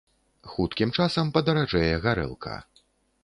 Хуткім 0.53 0.93
часам 0.99 1.29
падаражэе 1.37 1.91
гарэлка. 2.05 2.57